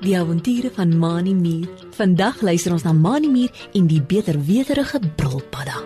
Die 0.00 0.12
avonture 0.18 0.70
van 0.74 0.98
Mani 0.98 1.32
Mier. 1.34 1.68
Vandag 1.96 2.42
luister 2.44 2.72
ons 2.76 2.84
na 2.84 2.92
Mani 2.92 3.30
Mier 3.32 3.50
en 3.72 3.86
die 3.88 4.02
beterweterige 4.02 5.00
brulpadda. 5.16 5.80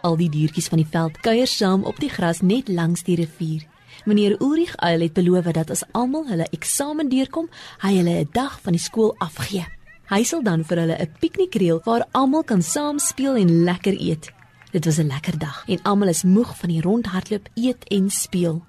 Al 0.00 0.16
die 0.16 0.30
diertjies 0.32 0.68
van 0.72 0.80
die 0.80 0.88
veld 0.88 1.20
kuier 1.20 1.46
saam 1.46 1.84
op 1.84 2.00
die 2.00 2.08
gras 2.08 2.40
net 2.40 2.72
langs 2.72 3.04
die 3.04 3.20
rivier. 3.20 3.68
Meneer 4.08 4.40
Ulrich 4.40 4.76
Uil 4.76 5.00
het 5.04 5.12
beloof 5.12 5.52
dat 5.52 5.70
as 5.70 5.84
almal 5.92 6.24
hulle 6.30 6.48
eksamen 6.56 7.12
deurkom, 7.12 7.50
hy 7.84 7.96
hulle 8.00 8.24
'n 8.24 8.28
dag 8.32 8.60
van 8.62 8.72
die 8.72 8.80
skool 8.80 9.14
afgee. 9.18 9.77
Hy 10.08 10.22
sal 10.24 10.40
dan 10.40 10.64
vir 10.64 10.78
hulle 10.80 10.96
'n 10.96 11.12
piknikreël 11.20 11.80
waar 11.84 12.06
almal 12.12 12.44
kan 12.44 12.62
saam 12.62 12.98
speel 12.98 13.36
en 13.36 13.64
lekker 13.64 13.92
eet. 13.92 14.32
Dit 14.72 14.84
was 14.84 14.98
'n 14.98 15.06
lekker 15.06 15.38
dag 15.38 15.64
en 15.68 15.82
almal 15.82 16.08
is 16.08 16.22
moeg 16.22 16.56
van 16.56 16.68
die 16.68 16.80
rondhardloop, 16.80 17.48
eet 17.54 17.84
en 17.88 18.10
speel. 18.10 18.64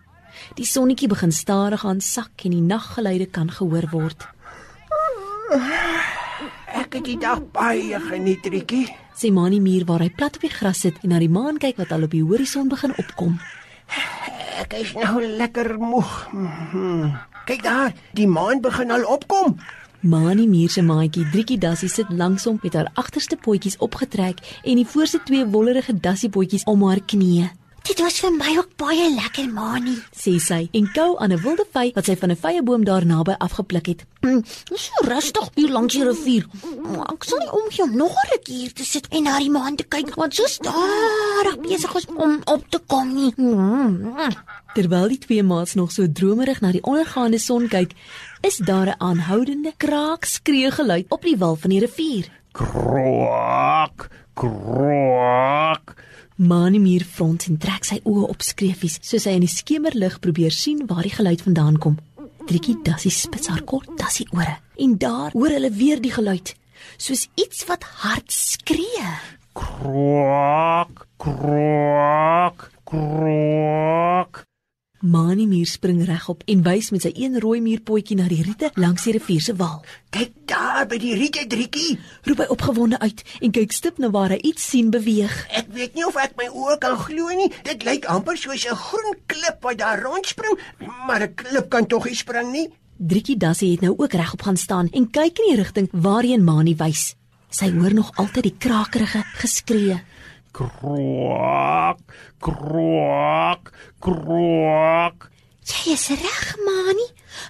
Die 0.55 0.65
sonnetjie 0.65 1.07
begin 1.07 1.31
stadig 1.31 1.85
aan 1.85 2.01
sak 2.01 2.43
en 2.43 2.51
die 2.51 2.61
naggeluide 2.61 3.25
kan 3.25 3.51
gehoor 3.51 3.89
word. 3.91 4.27
Ek 6.73 6.93
het 6.93 7.05
die 7.05 7.17
dag 7.17 7.39
baie 7.51 7.99
geniet, 7.99 8.45
Rietjie. 8.45 8.95
Sê 9.15 9.31
Mani 9.31 9.59
Muur 9.59 9.85
waar 9.85 9.99
hy 9.99 10.09
plat 10.09 10.35
op 10.35 10.41
die 10.41 10.53
gras 10.53 10.79
sit 10.79 10.95
en 11.03 11.09
na 11.09 11.19
die 11.19 11.29
maan 11.29 11.57
kyk 11.57 11.77
wat 11.77 11.91
al 11.91 12.03
op 12.03 12.11
die 12.11 12.23
horison 12.23 12.67
begin 12.67 12.93
opkom. 12.97 13.39
Ek 14.59 14.73
is 14.73 14.93
nou 14.93 15.23
lekker 15.25 15.79
moeg. 15.79 16.27
Mhm. 16.31 17.15
Kyk 17.45 17.63
daar, 17.63 17.93
die 18.13 18.27
maan 18.27 18.61
begin 18.61 18.91
al 18.91 19.03
opkom. 19.03 19.57
Mani 20.01 20.47
Muur 20.47 20.69
se 20.69 20.81
maatjie 20.81 21.25
Driekie 21.29 21.57
Dassie 21.57 21.89
sit 21.91 22.07
langs 22.09 22.45
hom 22.47 22.59
met 22.63 22.73
haar 22.73 22.87
agterste 22.93 23.35
potjies 23.35 23.75
opgetrek 23.83 24.39
en 24.63 24.79
die 24.79 24.87
voorste 24.87 25.19
twee 25.27 25.43
wollerige 25.43 25.99
dassiepotjies 25.99 26.63
om 26.63 26.85
haar 26.87 27.01
knieë. 27.03 27.49
Dit 27.87 27.99
was 27.99 28.19
vir 28.19 28.31
my 28.31 28.57
ook 28.57 28.69
baie 28.77 29.09
lekker, 29.15 29.47
Mani. 29.53 29.95
sê 30.15 30.37
sy 30.39 30.69
en 30.73 30.91
kou 30.93 31.17
aan 31.19 31.31
'n 31.33 31.41
wilde 31.41 31.65
vy 31.73 31.91
wat 31.95 32.05
sy 32.05 32.15
van 32.15 32.31
'n 32.31 32.35
vyeboom 32.35 32.83
daar 32.85 33.05
naby 33.05 33.35
afgepluk 33.39 33.85
het. 33.87 34.05
Mm, 34.21 34.41
Dis 34.69 34.85
so 34.85 35.05
rustig 35.07 35.49
hier 35.55 35.69
langs 35.69 35.93
die 35.93 36.03
rivier. 36.03 36.45
Maar 36.83 37.07
Ek 37.13 37.23
sal 37.23 37.37
nie 37.39 37.51
omgee 37.51 37.83
om 37.83 37.95
nog 37.95 38.11
'n 38.11 38.27
ruk 38.31 38.47
hier 38.47 38.73
te 38.73 38.83
sit 38.85 39.07
en 39.09 39.23
na 39.23 39.37
die 39.39 39.49
maan 39.49 39.75
te 39.75 39.83
kyk 39.83 40.15
want 40.15 40.35
so 40.35 40.45
stadig 40.45 41.59
besig 41.61 41.95
is 41.95 42.05
om 42.15 42.41
op 42.45 42.63
te 42.69 42.79
kom 42.87 43.13
nie. 43.13 43.33
Mm, 43.37 44.13
mm. 44.15 44.33
Terwyl 44.75 45.07
die 45.07 45.17
twee 45.17 45.43
maats 45.43 45.73
nog 45.73 45.91
so 45.91 46.05
dromerig 46.11 46.61
na 46.61 46.71
die 46.71 46.83
ondergaande 46.83 47.39
son 47.39 47.67
kyk, 47.67 47.91
is 48.41 48.57
daar 48.57 48.87
'n 48.87 48.95
aanhoudende 48.99 49.73
kraakskree 49.77 50.71
geluid 50.71 51.05
op 51.09 51.21
die 51.21 51.37
wal 51.37 51.55
van 51.55 51.69
die 51.69 51.79
rivier. 51.79 52.29
Kroak, 52.51 54.09
kroak. 56.39 56.47
Mani 56.47 56.79
Muur 56.79 57.03
front 57.03 57.47
en 57.49 57.57
trek 57.59 57.83
sy 57.83 57.97
oë 58.07 58.29
op 58.31 58.41
skreefies 58.41 58.99
soos 59.03 59.25
hy 59.27 59.33
in 59.35 59.43
die 59.43 59.51
skemerlig 59.51 60.19
probeer 60.23 60.55
sien 60.55 60.85
waar 60.87 61.03
die 61.03 61.11
geluid 61.11 61.43
vandaan 61.43 61.77
kom. 61.77 61.97
Driekie 62.47 62.77
Dassie 62.83 63.11
spits 63.11 63.51
haar 63.51 63.65
kort 63.67 63.91
dassie 63.99 64.27
ore 64.31 64.55
en 64.79 64.95
daar 64.97 65.35
hoor 65.35 65.51
hulle 65.51 65.71
weer 65.75 65.99
die 65.99 66.13
geluid, 66.15 66.55
soos 66.97 67.27
iets 67.35 67.65
wat 67.67 67.83
hard 68.05 68.31
skree. 68.31 69.11
Kroak, 69.51 71.07
kroak, 71.19 72.69
kroak. 72.87 74.47
Mani 75.01 75.45
Muur 75.47 75.65
spring 75.65 76.01
regop 76.03 76.41
en 76.51 76.63
wys 76.65 76.89
met 76.91 77.05
sy 77.05 77.11
een 77.15 77.37
rooi 77.39 77.61
muurpotjie 77.63 78.17
na 78.19 78.25
die 78.27 78.41
riete 78.43 78.67
langs 78.75 79.05
die 79.07 79.13
rivier 79.15 79.41
se 79.41 79.53
wal. 79.55 79.77
Kyk 80.11 80.33
daar 80.49 80.87
by 80.91 80.97
die 80.99 81.13
riete, 81.15 81.45
Rietjie. 81.47 81.95
Roep 82.27 82.41
hy 82.43 82.47
opgewonde 82.51 82.99
uit 82.99 83.23
en 83.39 83.53
kyk 83.55 83.71
stip 83.71 84.01
na 84.03 84.09
waar 84.11 84.33
hy 84.35 84.39
iets 84.51 84.65
sien 84.73 84.89
beweeg. 84.91 85.31
Ek 85.55 85.71
weet 85.71 85.95
nie 85.95 86.03
of 86.07 86.19
ek 86.19 86.35
my 86.39 86.49
oë 86.51 86.75
kan 86.83 86.97
glo 86.99 87.31
nie. 87.31 87.47
Dit 87.63 87.85
lyk 87.87 88.09
amper 88.11 88.35
soos 88.35 88.65
'n 88.67 88.75
groen 88.75 89.15
klip 89.27 89.63
wat 89.63 89.77
daar 89.79 90.03
rondspring, 90.03 90.59
maar 91.07 91.23
'n 91.23 91.35
klip 91.35 91.69
kan 91.69 91.87
tog 91.87 92.05
nie 92.05 92.15
spring 92.15 92.51
nie. 92.51 92.67
Driekie 92.97 93.37
Dassie 93.37 93.71
het 93.71 93.81
nou 93.81 93.95
ook 93.97 94.13
regop 94.13 94.41
gaan 94.41 94.57
staan 94.57 94.89
en 94.91 95.09
kyk 95.09 95.39
in 95.39 95.47
die 95.47 95.55
rigting 95.55 95.87
waarheen 95.91 96.43
Mani 96.43 96.75
wys. 96.75 97.15
Sy 97.49 97.71
hoor 97.71 97.93
nog 97.93 98.11
altyd 98.15 98.43
die 98.43 98.57
krakerige 98.57 99.23
geskree. 99.39 100.01
Kroak, 100.51 101.99
kroak, 102.39 103.73
kroak. 103.99 105.29
Jy 105.69 105.93
is 105.93 106.07
reg, 106.09 106.45
Mani. 106.65 107.07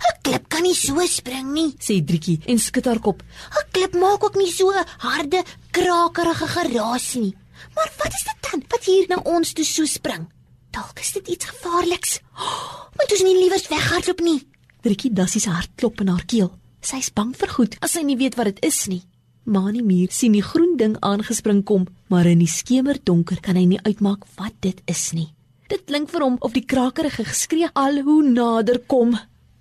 'n 0.10 0.16
Klip 0.24 0.50
kan 0.50 0.64
nie 0.64 0.76
so 0.76 1.00
spring 1.08 1.54
nie. 1.54 1.74
sê 1.80 2.04
Driekie 2.04 2.42
en 2.46 2.60
skud 2.60 2.86
haar 2.86 3.00
kop. 3.00 3.24
'n 3.24 3.70
Klip 3.72 3.94
maak 3.96 4.24
ook 4.24 4.36
nie 4.36 4.52
so 4.52 4.72
harde, 5.00 5.44
krakerige 5.72 6.48
geraas 6.48 7.16
nie. 7.16 7.36
Maar 7.76 7.92
wat 7.98 8.14
is 8.14 8.24
dit 8.24 8.52
dan 8.52 8.64
wat 8.70 8.84
hier 8.84 9.06
na 9.10 9.18
ons 9.24 9.54
toe 9.54 9.66
so 9.66 9.86
spring? 9.86 10.28
Dalk 10.72 11.00
is 11.00 11.12
dit 11.12 11.28
iets 11.28 11.46
gevaarliks. 11.46 12.20
Oh, 12.36 12.88
moet 12.96 13.12
ons 13.12 13.24
nie 13.24 13.38
liewers 13.40 13.68
weghardloop 13.68 14.20
nie? 14.20 14.48
Driekie 14.82 15.14
Dassie 15.14 15.42
se 15.42 15.50
hart 15.50 15.72
klop 15.76 16.02
in 16.02 16.08
haar 16.08 16.26
keel. 16.26 16.52
Sy's 16.82 17.10
bang 17.10 17.34
vir 17.36 17.50
goed 17.50 17.76
as 17.82 17.92
sy 17.92 18.04
nie 18.04 18.18
weet 18.18 18.36
wat 18.36 18.46
dit 18.46 18.64
is 18.64 18.88
nie. 18.88 19.04
Mani 19.50 19.82
Muur 19.82 20.12
sien 20.14 20.36
die 20.38 20.44
groen 20.46 20.76
ding 20.78 20.94
aangespring 21.02 21.64
kom, 21.66 21.88
maar 22.14 22.28
in 22.30 22.44
die 22.44 22.50
skemerdonker 22.50 23.40
kan 23.42 23.58
hy 23.58 23.64
nie 23.66 23.80
uitmaak 23.82 24.28
wat 24.38 24.54
dit 24.62 24.84
is 24.86 25.08
nie. 25.18 25.32
Dit 25.74 25.88
klink 25.90 26.12
vir 26.14 26.22
hom 26.22 26.38
of 26.46 26.54
die 26.54 26.66
krakerige 26.70 27.26
geskree 27.26 27.70
al 27.74 28.04
hoe 28.06 28.22
nader 28.28 28.78
kom. 28.86 29.16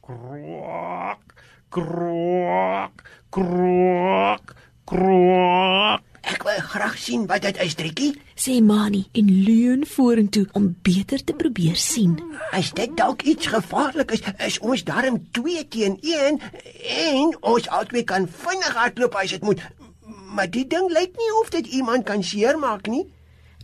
Kroak, 0.04 1.32
kroak, 1.72 3.00
kroak, 3.32 4.54
kroak. 4.84 6.04
Ek 6.28 6.44
wil 6.44 6.60
graag 6.60 6.96
sien 7.00 7.24
wat 7.30 7.46
dit 7.46 7.56
is, 7.64 7.76
Rietjie. 7.80 8.10
sê 8.36 8.58
Mani 8.62 9.06
en 9.16 9.30
leun 9.46 9.86
vorentoe 9.88 10.44
om 10.52 10.68
beter 10.84 11.24
te 11.24 11.32
probeer 11.32 11.76
sien. 11.80 12.18
As 12.52 12.74
dit 12.76 12.92
dalk 12.96 13.24
iets 13.24 13.48
gevaarlik 13.50 14.12
is, 14.18 14.22
is 14.46 14.58
ons 14.60 14.84
darm 14.84 15.16
2 15.32 15.64
teen 15.72 15.96
1 16.04 16.38
en 16.98 17.32
ons 17.40 17.68
albei 17.80 18.04
kan 18.04 18.28
vinnig 18.28 18.76
hardloop 18.76 19.16
as 19.22 19.34
dit 19.34 19.48
moet. 19.48 19.64
Maar 20.38 20.50
die 20.54 20.68
ding 20.70 20.86
lyk 20.94 21.16
nie 21.18 21.32
of 21.40 21.48
dit 21.50 21.66
iemand 21.74 22.04
kan 22.06 22.20
seermaak 22.22 22.86
nie. 22.86 23.08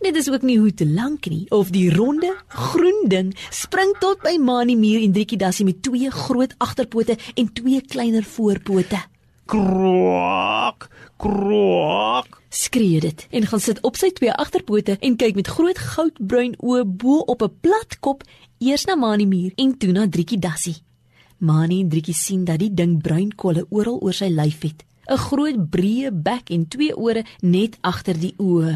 Dit 0.02 0.16
is 0.18 0.26
ook 0.30 0.42
nie 0.42 0.56
hoe 0.58 0.72
te 0.74 0.86
lank 0.86 1.28
nie 1.30 1.44
of 1.54 1.68
die 1.70 1.86
ronde 1.94 2.32
groen 2.50 3.04
ding 3.08 3.28
spring 3.54 3.92
tot 4.02 4.24
by 4.26 4.32
Mani 4.42 4.74
Muur 4.74 5.04
en 5.06 5.12
Driekie 5.14 5.38
Dassie 5.38 5.64
met 5.68 5.84
twee 5.86 6.10
groot 6.10 6.56
agterpote 6.58 7.14
en 7.34 7.52
twee 7.52 7.78
kleiner 7.80 8.26
voorpote. 8.26 8.98
Kroak, 9.46 10.88
kroak. 11.16 12.40
Skree 12.48 12.98
dit 13.00 13.22
en 13.30 13.46
gaan 13.46 13.62
sit 13.62 13.78
op 13.86 14.00
sy 14.00 14.10
twee 14.16 14.32
agterpote 14.32 14.96
en 14.98 15.14
kyk 15.20 15.38
met 15.38 15.52
groot 15.54 15.78
goudbruin 15.78 16.56
oë 16.58 16.82
bo 16.82 17.20
op 17.36 17.44
'n 17.46 17.54
plat 17.60 17.98
kop 18.00 18.26
eers 18.58 18.86
na 18.90 18.98
Mani 18.98 19.26
Muur 19.30 19.52
en 19.54 19.78
toe 19.78 19.92
na 19.92 20.08
Driekie 20.08 20.42
Dassie. 20.42 20.82
Mani 21.38 21.80
en 21.80 21.88
Driekie 21.88 22.18
sien 22.18 22.44
dat 22.44 22.58
die 22.58 22.74
ding 22.74 22.98
bruin 23.02 23.30
kolle 23.34 23.66
oral 23.70 24.00
oor 24.02 24.12
sy 24.12 24.26
lyf 24.26 24.62
het. 24.62 24.82
'n 25.08 25.18
Groot 25.18 25.58
breë 25.70 26.10
bek 26.12 26.50
en 26.50 26.68
twee 26.68 26.96
ore 26.96 27.24
net 27.40 27.78
agter 27.80 28.18
die 28.18 28.34
oë. 28.38 28.74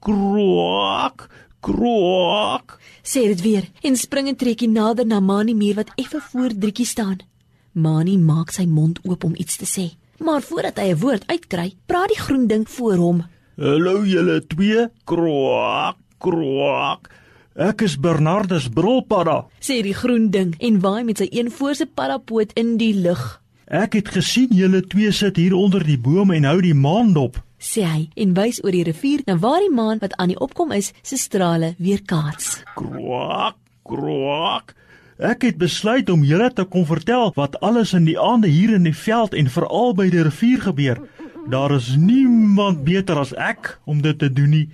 Kroak, 0.00 1.28
kroak. 1.60 2.78
Sê 3.02 3.26
dit 3.32 3.40
weer 3.40 3.64
en 3.82 3.96
spring 3.96 4.28
'n 4.28 4.36
trekkie 4.36 4.68
nader 4.68 5.06
na 5.06 5.20
Mani 5.20 5.54
Muur 5.54 5.74
wat 5.74 5.92
effe 5.96 6.20
voor 6.20 6.50
Driekie 6.54 6.86
staan. 6.86 7.18
Mani 7.72 8.16
maak 8.18 8.50
sy 8.50 8.64
mond 8.64 8.98
oop 9.04 9.24
om 9.24 9.34
iets 9.36 9.56
te 9.56 9.66
sê, 9.66 9.96
maar 10.18 10.42
voordat 10.42 10.78
hy 10.78 10.92
'n 10.92 10.98
woord 10.98 11.26
uitkry, 11.26 11.74
praat 11.86 12.08
die 12.08 12.20
groen 12.20 12.46
ding 12.46 12.68
voor 12.68 12.96
hom. 12.96 13.24
Hallo 13.56 14.04
julle 14.04 14.46
twee. 14.46 14.88
Kroak, 15.04 15.96
kroak. 16.18 17.10
Ek 17.56 17.80
is 17.80 17.96
Bernardus 17.96 18.68
Brulpadda. 18.68 19.46
Sê 19.60 19.82
die 19.82 19.94
groen 19.94 20.30
ding 20.30 20.54
en 20.60 20.80
waai 20.80 21.04
met 21.04 21.18
sy 21.18 21.28
een 21.30 21.50
voorste 21.50 21.86
paddapoot 21.86 22.52
in 22.52 22.76
die 22.76 22.92
lug. 22.94 23.40
Ek 23.66 23.96
het 23.98 24.12
gesien 24.14 24.52
julle 24.54 24.78
twee 24.86 25.10
sit 25.10 25.40
hier 25.40 25.54
onder 25.58 25.82
die 25.82 25.98
boom 25.98 26.30
en 26.30 26.44
hou 26.46 26.60
die 26.62 26.74
maan 26.74 27.12
dop. 27.16 27.40
sê 27.58 27.82
hy 27.82 28.02
en 28.14 28.34
wys 28.36 28.60
oor 28.62 28.70
die 28.70 28.84
rivier 28.86 29.22
na 29.26 29.34
waar 29.42 29.58
die 29.58 29.72
maan 29.74 29.98
wat 29.98 30.12
aan 30.20 30.28
die 30.28 30.38
opkom 30.38 30.70
is, 30.72 30.92
se 31.02 31.16
strale 31.16 31.74
weerkaats. 31.78 32.62
Kroak, 32.76 33.56
kroak. 33.82 34.74
Ek 35.18 35.42
het 35.42 35.58
besluit 35.58 36.10
om 36.12 36.22
julle 36.22 36.52
te 36.52 36.62
kom 36.64 36.84
vertel 36.86 37.32
wat 37.34 37.58
alles 37.60 37.94
in 37.96 38.04
die 38.04 38.18
aande 38.20 38.46
hier 38.46 38.74
in 38.76 38.84
die 38.84 38.94
veld 38.94 39.34
en 39.34 39.50
veral 39.50 39.94
by 39.98 40.10
die 40.12 40.22
rivier 40.22 40.60
gebeur. 40.60 41.00
Daar 41.50 41.74
is 41.74 41.96
niemand 41.96 42.84
beter 42.84 43.18
as 43.18 43.32
ek 43.34 43.80
om 43.84 44.02
dit 44.02 44.18
te 44.18 44.30
doen 44.30 44.50
nie. 44.50 44.68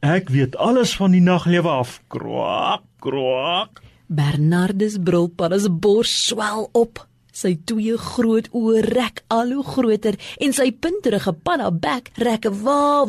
Ek 0.00 0.30
weet 0.30 0.56
alles 0.56 0.96
van 0.96 1.12
die 1.12 1.20
naglewe 1.20 1.68
af. 1.68 2.00
Kroak, 2.08 2.86
kroak. 3.04 3.82
Bernardus 4.06 4.96
brulpad 4.96 5.60
se 5.60 5.68
bors 5.68 6.14
swel 6.28 6.70
op. 6.72 7.04
Sy 7.38 7.52
twee 7.70 7.94
groot 8.02 8.48
oë 8.50 8.80
rek 8.82 9.20
al 9.30 9.52
hoe 9.54 9.62
groter 9.62 10.16
en 10.42 10.54
sy 10.56 10.72
punterige 10.74 11.30
padda 11.46 11.68
bek 11.84 12.10
rek 12.18 12.48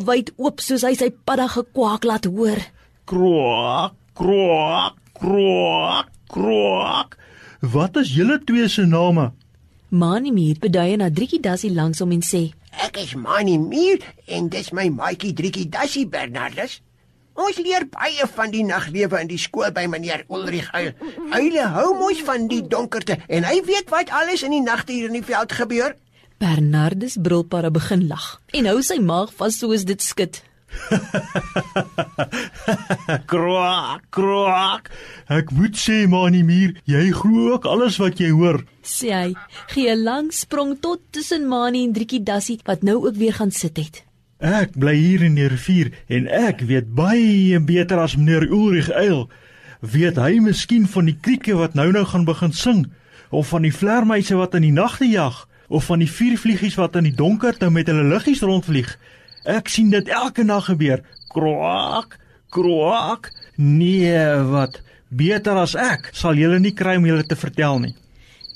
wyd 0.06 0.30
oop 0.38 0.62
soos 0.62 0.84
hy 0.86 0.94
sy 0.94 1.08
padda 1.10 1.48
gekwaak 1.50 2.06
laat 2.06 2.28
hoor. 2.30 2.60
Kroak, 3.10 3.96
kroak, 4.14 4.94
kroak, 5.18 6.12
kroak. 6.30 7.18
Wat 7.74 7.96
is 7.96 8.14
julle 8.14 8.38
twee 8.46 8.68
se 8.68 8.86
name? 8.86 9.32
Manimir 9.90 10.60
beduie 10.62 10.96
na 10.96 11.10
Driekie 11.10 11.42
Dassie 11.42 11.74
langs 11.74 11.98
hom 11.98 12.14
en 12.14 12.22
sê: 12.22 12.52
Ek 12.86 13.02
is 13.02 13.16
Mani 13.18 13.58
Muur 13.58 13.98
en 14.30 14.46
dis 14.48 14.70
my 14.72 14.86
maatjie 14.94 15.34
Driekie 15.34 15.66
Dassie 15.66 16.06
Bernardus. 16.06 16.78
Ons 17.40 17.56
leer 17.56 17.86
baie 17.88 18.26
van 18.34 18.50
die 18.52 18.64
naglewe 18.66 19.20
in 19.22 19.28
die 19.30 19.38
skool 19.40 19.70
by 19.72 19.86
meneer 19.88 20.26
Ulrich 20.28 20.68
Uil. 20.76 20.92
Uile 21.32 21.70
hou 21.76 21.94
mos 21.96 22.20
van 22.26 22.44
die 22.50 22.60
donkerte 22.74 23.16
en 23.28 23.46
hy 23.48 23.62
weet 23.64 23.88
wat 23.94 24.12
alles 24.12 24.44
in 24.44 24.52
die 24.58 24.64
nagte 24.64 24.92
hier 24.92 25.08
in 25.08 25.16
die 25.16 25.24
veld 25.24 25.52
gebeur. 25.56 25.96
Bernardus 26.40 27.16
brulpare 27.20 27.70
begin 27.72 28.06
lag 28.12 28.40
en 28.56 28.68
hou 28.68 28.80
sy 28.84 29.00
maag 29.00 29.32
vas 29.40 29.56
soos 29.60 29.84
dit 29.88 30.02
skud. 30.04 30.42
Kroak, 33.30 34.02
kroak. 34.14 34.90
Ek 35.32 35.50
moet 35.56 35.74
sê, 35.74 36.06
Manie 36.10 36.44
Muur, 36.46 36.76
jy 36.86 37.10
glo 37.16 37.56
ook 37.56 37.64
alles 37.66 37.98
wat 38.02 38.20
jy 38.22 38.30
hoor. 38.30 38.62
Sê 38.86 39.10
hy, 39.10 39.34
gee 39.72 39.90
'n 39.90 40.04
lang 40.04 40.30
sprong 40.30 40.78
tot 40.78 41.00
tussen 41.10 41.48
Mani 41.48 41.84
en 41.88 41.92
Driekie 41.96 42.22
Dassie 42.22 42.60
wat 42.64 42.82
nou 42.86 43.06
ook 43.06 43.16
weer 43.16 43.34
gaan 43.34 43.50
sit 43.50 43.76
het. 43.76 44.04
Ek 44.40 44.72
bly 44.72 44.94
hier 44.96 45.20
in 45.20 45.34
die 45.36 45.50
rivier 45.52 45.90
en 46.08 46.24
ek 46.32 46.62
weet 46.64 46.94
baie 46.96 47.58
beter 47.60 48.00
as 48.00 48.14
meneer 48.16 48.46
Ulrich 48.48 48.88
Uil. 48.88 49.26
Weet 49.84 50.16
hy 50.16 50.38
miskien 50.40 50.86
van 50.88 51.10
die 51.10 51.16
krieke 51.20 51.58
wat 51.58 51.76
nou-nou 51.76 52.06
gaan 52.08 52.24
begin 52.24 52.54
sing 52.56 52.86
of 53.28 53.52
van 53.52 53.68
die 53.68 53.74
vlermuise 53.74 54.38
wat 54.40 54.56
in 54.56 54.64
die 54.64 54.72
nagte 54.72 55.04
jag 55.04 55.44
of 55.68 55.84
van 55.92 56.00
die 56.00 56.08
vuurvliegies 56.08 56.78
wat 56.80 56.96
in 56.96 57.10
die 57.10 57.14
donkerte 57.14 57.68
met 57.70 57.92
hulle 57.92 58.06
liggies 58.08 58.40
rondvlieg? 58.40 58.88
Ek 59.44 59.68
sien 59.68 59.92
dit 59.92 60.08
elke 60.08 60.44
nag 60.44 60.72
gebeur. 60.72 61.04
Kroak, 61.36 62.16
kroak. 62.48 63.28
Nee, 63.60 64.40
wat? 64.48 64.80
Beter 65.12 65.60
as 65.60 65.76
ek 65.76 66.14
sal 66.16 66.40
julle 66.40 66.62
nie 66.64 66.72
kry 66.72 66.96
om 66.96 67.04
julle 67.04 67.28
te 67.28 67.36
vertel 67.36 67.84
nie. 67.84 67.94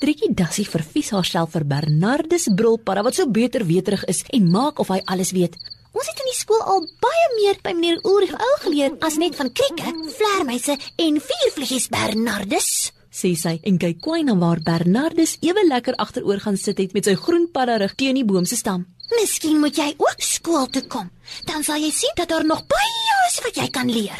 Driekie 0.01 0.33
Dassie 0.33 0.65
vervies 0.65 1.13
haarself 1.13 1.53
vir 1.53 1.63
Bernardus 1.69 2.49
brulpara 2.49 3.05
wat 3.05 3.21
so 3.21 3.29
beter 3.29 3.63
weterig 3.69 4.03
is 4.09 4.25
en 4.33 4.49
maak 4.49 4.81
of 4.81 4.89
hy 4.89 5.03
alles 5.05 5.29
weet. 5.31 5.53
Ons 5.95 6.09
het 6.11 6.17
in 6.19 6.27
die 6.27 6.35
skool 6.35 6.59
al 6.67 6.81
baie 6.99 7.27
meer 7.37 7.59
by 7.63 7.71
meneer 7.71 8.01
Ulrich 8.03 8.33
Uil 8.35 8.57
geleer 8.65 8.95
as 9.07 9.15
net 9.21 9.37
van 9.39 9.47
krieke, 9.55 9.93
vlermuise 10.17 10.75
en 10.99 11.21
vuurvliegies 11.23 11.87
Bernardus. 11.93 12.91
sê 13.15 13.31
sy 13.39 13.53
en 13.63 13.77
kyk 13.79 14.01
kwai 14.03 14.25
na 14.27 14.35
waar 14.35 14.59
Bernardus 14.59 15.37
ewe 15.39 15.63
lekker 15.69 15.95
agteroor 16.03 16.41
gaan 16.43 16.59
sit 16.59 16.81
het 16.83 16.91
met 16.91 17.07
sy 17.07 17.15
groen 17.15 17.47
padda 17.53 17.77
rug 17.79 17.95
teen 17.95 18.19
die 18.19 18.25
boom 18.27 18.43
se 18.43 18.59
stam. 18.59 18.83
Miskien 19.15 19.61
moet 19.63 19.79
jy 19.79 19.93
ook 19.95 20.19
skool 20.19 20.67
toe 20.67 20.83
kom. 20.91 21.07
Dan 21.47 21.63
sal 21.63 21.79
jy 21.79 21.93
sien 21.95 22.11
dat 22.19 22.27
daar 22.27 22.43
nog 22.43 22.65
baie 22.67 23.17
is 23.29 23.39
wat 23.47 23.55
jy 23.55 23.71
kan 23.71 23.87
leer. 23.87 24.19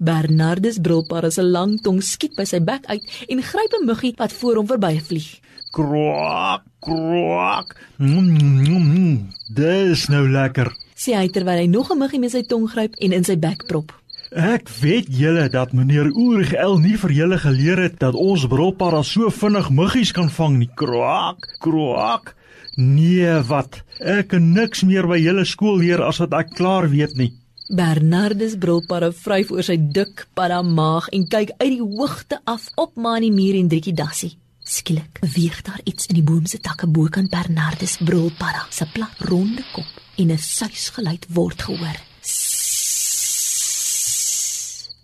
Bernardus 0.00 0.80
brulpara 0.80 1.28
se 1.30 1.44
lang 1.44 1.76
tong 1.84 2.00
skiet 2.00 2.32
by 2.38 2.48
sy 2.48 2.64
bek 2.64 2.88
uit 2.88 3.04
en 3.28 3.42
gryp 3.44 3.72
'n 3.76 3.84
muggie 3.84 4.16
wat 4.16 4.32
voor 4.32 4.56
hom 4.56 4.66
verbyvlieg. 4.66 5.28
Kroak, 5.70 6.64
kroak. 6.80 7.76
Mm, 7.98 8.40
mm, 8.40 8.88
mm. 8.88 9.28
Dis 9.54 10.08
nou 10.08 10.24
lekker. 10.30 10.72
Sê 11.00 11.16
hy 11.16 11.30
terwyl 11.32 11.62
hy 11.62 11.66
nog 11.66 11.88
'n 11.90 11.98
muggie 11.98 12.20
met 12.20 12.32
sy 12.32 12.42
tong 12.44 12.68
gryp 12.68 12.94
en 13.00 13.12
in 13.12 13.24
sy 13.24 13.36
bek 13.36 13.64
prop. 13.66 13.92
Ek 14.30 14.68
weet 14.68 15.06
julle 15.08 15.48
dat 15.48 15.72
meneer 15.72 16.06
Ulrich 16.06 16.52
El 16.52 16.78
nie 16.78 16.96
vir 16.96 17.10
julle 17.10 17.38
geleer 17.38 17.80
het 17.82 17.96
dat 17.98 18.14
ons 18.14 18.46
brulpara 18.46 19.02
so 19.02 19.30
vinnig 19.30 19.70
muggies 19.70 20.12
kan 20.12 20.28
vang 20.30 20.58
nie. 20.58 20.70
Kroak, 20.74 21.48
kroak. 21.58 22.34
Nee, 22.76 23.40
wat? 23.48 23.80
Ek 23.98 24.28
kan 24.28 24.52
niks 24.52 24.84
meer 24.84 25.08
by 25.08 25.18
julle 25.18 25.44
skool 25.44 25.80
leer 25.82 26.02
as 26.02 26.20
wat 26.22 26.32
ek 26.32 26.54
klaar 26.54 26.86
weet 26.90 27.16
nie. 27.16 27.32
Bernardus 27.70 28.58
brulpara 28.58 29.10
vryf 29.10 29.50
oor 29.50 29.62
sy 29.62 29.78
dik 29.78 30.26
padda 30.34 30.62
maag 30.62 31.08
en 31.16 31.26
kyk 31.26 31.50
uit 31.58 31.72
die 31.78 31.82
hoogte 31.82 32.40
af 32.44 32.68
op 32.76 32.96
Mani 32.96 33.30
Muur 33.30 33.58
en 33.58 33.68
Driekie 33.68 33.94
Dassie. 33.94 34.36
Skielik 34.70 35.18
beweeg 35.18 35.62
daar 35.66 35.80
iets 35.84 36.06
in 36.06 36.14
die 36.20 36.22
boom 36.22 36.44
se 36.46 36.60
takke 36.62 36.86
bokant 36.86 37.30
Bernardus 37.32 37.96
brulpara 38.06 38.68
se 38.70 38.86
plat 38.94 39.24
ronde 39.26 39.64
kop 39.72 39.98
en 40.22 40.30
'n 40.30 40.38
suisgeluid 40.38 41.26
word 41.28 41.62
gehoor. 41.62 41.98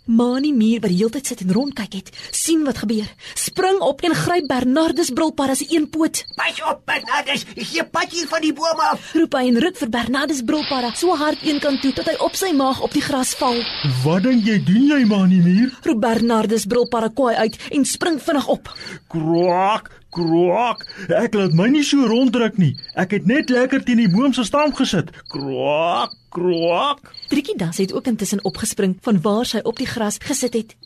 Mani 0.07 0.53
Muur 0.55 0.81
wat 0.85 0.93
die 0.93 1.01
hele 1.01 1.11
tyd 1.17 1.27
sit 1.27 1.41
en 1.43 1.51
rondkyk 1.51 1.97
het, 1.99 2.11
sien 2.31 2.63
wat 2.67 2.79
gebeur. 2.85 3.09
Spring 3.35 3.81
op 3.83 4.05
en 4.07 4.15
gryp 4.15 4.47
Bernardus 4.47 5.11
brulpara 5.11 5.55
se 5.59 5.67
een 5.69 5.89
poot. 5.91 6.23
Pas 6.39 6.61
op 6.71 6.85
Bernardus, 6.87 7.43
ek 7.57 7.67
gee 7.73 7.85
pad 7.91 8.15
hier 8.15 8.29
van 8.31 8.45
die 8.45 8.53
boom 8.55 8.83
af. 8.87 9.11
Roep 9.19 9.35
hy 9.35 9.43
en 9.51 9.59
ruk 9.65 9.81
vir 9.81 9.91
Bernardus 9.97 10.45
brulpara 10.47 10.93
so 10.95 11.17
hard 11.19 11.43
eenkant 11.43 11.83
toe 11.83 11.91
dat 11.99 12.13
hy 12.13 12.15
op 12.23 12.39
sy 12.39 12.53
maag 12.55 12.85
op 12.87 12.95
die 12.95 13.03
gras 13.03 13.35
val. 13.41 13.59
Wat 14.05 14.23
dink 14.29 14.47
jy 14.47 14.61
doen 14.69 14.87
jy 14.93 15.03
maar 15.11 15.27
nie 15.27 15.43
meer? 15.43 15.75
Roep 15.89 16.01
Bernardus 16.07 16.69
brulpara 16.71 17.11
kwaai 17.11 17.35
uit 17.43 17.59
en 17.75 17.85
spring 17.85 18.23
vinnig 18.23 18.47
op. 18.47 18.71
Kroak, 19.11 19.91
kroak. 20.17 20.85
Ek 21.13 21.37
laat 21.37 21.55
my 21.57 21.69
nie 21.73 21.85
so 21.87 22.07
ronddruk 22.09 22.59
nie. 22.61 22.73
Ek 22.97 23.13
het 23.17 23.29
net 23.29 23.53
lekker 23.53 23.85
teen 23.85 24.01
die 24.05 24.11
boom 24.13 24.33
se 24.37 24.47
stam 24.49 24.75
gesit. 24.77 25.13
Kroak, 25.33 26.17
kroak. 26.35 27.13
Driekie 27.33 27.57
Das 27.61 27.81
het 27.83 27.93
ook 27.93 28.09
intussen 28.13 28.45
opgespring 28.45 28.97
van 29.05 29.21
waar 29.23 29.47
sy 29.49 29.63
op 29.65 29.79
die 29.81 29.89
gras 29.89 30.21
gesit 30.23 30.57
het. 30.57 30.77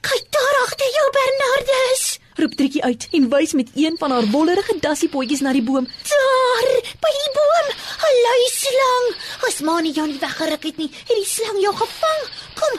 Kyk 0.00 0.26
daar 0.32 0.56
agter 0.64 0.88
jou 0.96 1.06
Bernardus. 1.16 2.04
Roep 2.40 2.54
Driekie 2.56 2.82
uit 2.84 3.04
en 3.16 3.28
wys 3.28 3.52
met 3.52 3.68
een 3.76 3.98
van 4.00 4.14
haar 4.14 4.28
wollerige 4.32 4.76
dassiepotjies 4.80 5.42
na 5.44 5.52
die 5.52 5.64
boom. 5.64 5.84
Daar, 5.84 6.68
by 7.04 7.12
die 7.16 7.32
boom, 7.36 7.66
'n 8.08 8.14
luislang. 8.28 9.06
As 9.48 9.60
Mani 9.60 9.92
jou 9.92 10.06
nie 10.08 10.20
weggeruk 10.20 10.64
het 10.64 10.76
nie, 10.76 10.90
het 10.90 11.16
die 11.20 11.26
slang 11.26 11.60
jou 11.60 11.74
gevang. 11.76 12.22
Kom, 12.60 12.74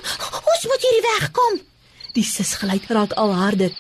ons 0.54 0.63
moet 0.65 0.81
hierdie 0.81 1.07
wegkom. 1.12 1.62
Die 2.13 2.24
sisgeluid 2.24 2.89
raak 2.89 3.13
al 3.13 3.33
harder. 3.33 3.71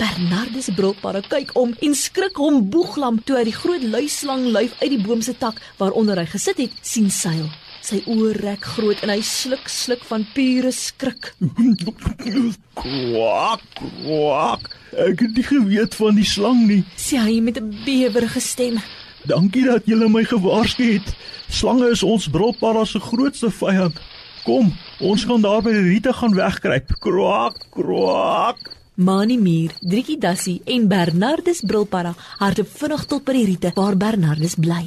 Bernardus 0.00 0.70
brulpare 0.72 1.20
kyk 1.28 1.50
om 1.60 1.74
en 1.84 1.94
skrik 1.94 2.38
hom 2.40 2.62
boeglam 2.72 3.18
toe 3.28 3.36
hy 3.36 3.42
die 3.50 3.56
groot 3.56 3.82
luislang 3.84 4.46
lyf 4.48 4.72
uit 4.80 4.94
die 4.94 5.00
boom 5.02 5.20
se 5.20 5.34
tak 5.36 5.58
waaronder 5.76 6.22
hy 6.22 6.24
gesit 6.30 6.62
het 6.62 6.78
sien 6.80 7.10
seil. 7.12 7.50
Sy 7.84 7.98
oë 8.08 8.30
rek 8.38 8.64
groot 8.78 9.02
en 9.04 9.12
hy 9.12 9.18
sluk 9.24 9.68
sluk 9.68 10.06
van 10.08 10.24
pure 10.32 10.72
skrik. 10.72 11.34
Kwak, 12.80 13.66
kwak. 13.76 14.70
Ek 14.96 15.20
het 15.20 15.36
nie 15.36 15.44
geweet 15.44 15.96
van 16.00 16.16
die 16.16 16.24
slang 16.24 16.64
nie. 16.64 16.80
Sê 16.96 17.20
hy 17.20 17.36
met 17.44 17.60
'n 17.60 17.68
bewerige 17.84 18.40
stem. 18.40 18.80
Dankie 19.28 19.68
dat 19.68 19.84
jy 19.84 20.00
my 20.08 20.24
gewaarsku 20.24 20.96
het. 20.96 21.12
Slange 21.48 21.90
is 21.92 22.02
ons 22.02 22.28
brulpara 22.28 22.84
se 22.84 23.00
grootste 23.00 23.50
vyand. 23.50 24.00
Kom, 24.44 24.72
ons 25.00 25.24
gaan 25.24 25.42
daar 25.44 25.60
by 25.60 25.76
die 25.76 25.88
riete 25.92 26.12
gaan 26.12 26.34
wegkruip. 26.34 26.88
Kwak, 27.04 27.66
kwak. 27.70 28.79
Mani 28.94 29.38
Muur, 29.38 29.70
Driekie 29.80 30.18
Dassie 30.18 30.60
en 30.66 30.88
Bernardus 30.88 31.60
brulpara 31.62 32.10
hardop 32.40 32.68
vinnig 32.74 33.04
tot 33.06 33.22
by 33.24 33.36
die 33.36 33.44
riete 33.46 33.70
waar 33.76 33.96
Bernardus 33.96 34.56
bly. 34.58 34.82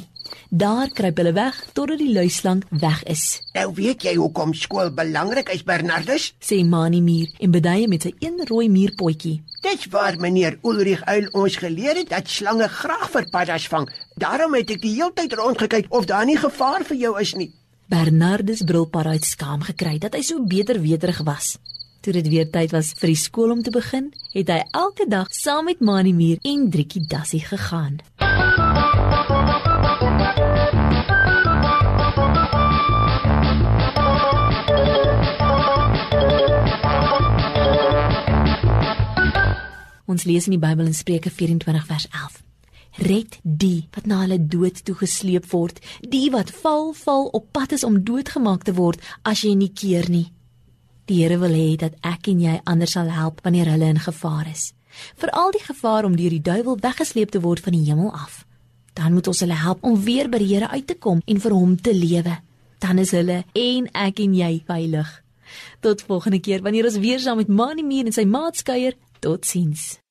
Daar 0.54 0.92
kruip 0.92 1.18
hulle 1.18 1.32
weg 1.34 1.56
totdat 1.72 1.98
die 1.98 2.12
luislang 2.12 2.60
weg 2.70 3.00
is. 3.10 3.40
Nou 3.56 3.72
weet 3.74 4.04
jy 4.04 4.14
hoekom 4.20 4.52
skool 4.54 4.92
belangrik 4.94 5.50
is 5.56 5.64
Bernardus? 5.66 6.28
Sê 6.38 6.60
Mani 6.68 7.00
Muur 7.02 7.32
en 7.40 7.56
beduie 7.56 7.88
met 7.88 8.04
sy 8.06 8.14
een 8.20 8.38
rooi 8.46 8.68
muurpotjie. 8.68 9.40
Dis 9.64 9.88
waar 9.90 10.20
meneer 10.20 10.60
Ulrich 10.62 11.02
Uil 11.08 11.32
ons 11.32 11.58
geleer 11.64 12.04
het 12.04 12.12
dat 12.12 12.28
slange 12.30 12.68
graag 12.68 13.08
vir 13.16 13.28
paddas 13.32 13.66
vang. 13.72 13.88
Daarom 14.20 14.54
het 14.54 14.76
ek 14.76 14.84
die 14.84 14.94
hele 14.98 15.14
tyd 15.16 15.34
rondgekyk 15.40 15.88
of 15.90 16.06
daar 16.12 16.28
nie 16.28 16.38
gevaar 16.38 16.84
vir 16.84 17.00
jou 17.08 17.16
is 17.20 17.34
nie. 17.40 17.50
Bernardus 17.88 18.62
brulpara 18.68 19.16
het 19.16 19.24
skaam 19.24 19.64
gekry 19.64 19.98
dat 19.98 20.14
hy 20.14 20.22
so 20.22 20.44
beter 20.44 20.78
weterig 20.80 21.24
was. 21.24 21.56
Toe 22.04 22.12
dit 22.12 22.26
weer 22.28 22.50
tyd 22.52 22.68
was 22.74 22.90
vir 23.00 23.14
die 23.14 23.16
skool 23.16 23.52
om 23.54 23.62
te 23.64 23.72
begin, 23.72 24.10
het 24.34 24.50
hy 24.52 24.58
elke 24.76 25.06
dag 25.08 25.30
saam 25.32 25.64
met 25.70 25.80
Mani 25.80 26.10
Muur 26.12 26.36
en 26.44 26.66
Driekie 26.68 27.00
Dassie 27.08 27.40
gegaan. 27.40 27.96
Ons 40.04 40.28
lees 40.28 40.44
in 40.44 40.58
die 40.58 40.60
Bybel 40.60 40.84
in 40.84 40.92
Spreuke 40.92 41.32
24 41.32 41.88
vers 41.88 42.08
11. 42.12 42.38
Red 43.08 43.40
die 43.42 43.88
wat 43.96 44.04
na 44.04 44.20
hulle 44.26 44.42
dood 44.44 44.84
toe 44.84 45.00
gesleep 45.00 45.48
word, 45.56 45.80
die 46.04 46.28
wat 46.36 46.52
val 46.60 46.92
val 47.00 47.30
op 47.32 47.48
pad 47.56 47.72
is 47.72 47.88
om 47.88 48.02
doodgemaak 48.04 48.68
te 48.68 48.76
word 48.76 49.00
as 49.24 49.48
jy 49.48 49.56
nie 49.56 49.72
keer 49.72 50.12
nie. 50.12 50.28
Die 51.04 51.20
Here 51.20 51.38
wil 51.38 51.52
hê 51.52 51.76
dat 51.76 51.96
ek 52.00 52.30
en 52.32 52.40
jy 52.40 52.54
ander 52.64 52.88
sal 52.88 53.10
help 53.12 53.42
wanneer 53.44 53.68
hulle 53.68 53.90
in 53.92 54.00
gevaar 54.00 54.48
is. 54.48 54.72
Veral 55.20 55.50
die 55.52 55.64
gevaar 55.64 56.06
om 56.08 56.16
deur 56.16 56.32
die 56.32 56.42
duiwel 56.42 56.78
weggesleep 56.80 57.34
te 57.34 57.42
word 57.44 57.60
van 57.60 57.76
die 57.76 57.84
hemel 57.84 58.12
af. 58.12 58.44
Dan 58.94 59.12
moet 59.12 59.28
ons 59.28 59.42
hulle 59.44 59.58
help 59.58 59.82
om 59.84 59.98
weer 60.00 60.30
by 60.32 60.40
die 60.40 60.52
Here 60.54 60.68
uit 60.68 60.86
te 60.86 60.96
kom 60.96 61.20
en 61.26 61.40
vir 61.40 61.52
hom 61.52 61.74
te 61.76 61.92
lewe. 61.94 62.38
Dan 62.78 63.02
is 63.02 63.12
hulle 63.12 63.42
en 63.52 63.90
ek 63.92 64.22
en 64.24 64.38
jy 64.38 64.62
veilig. 64.66 65.10
Tot 65.80 66.06
volgende 66.08 66.40
keer 66.40 66.64
wanneer 66.64 66.88
ons 66.88 67.02
weer 67.02 67.20
saam 67.20 67.42
met 67.42 67.52
Mani 67.52 67.84
Muur 67.84 68.08
en 68.08 68.16
sy 68.16 68.24
maat 68.24 68.62
kuier. 68.64 68.96
Totsiens. 69.20 70.03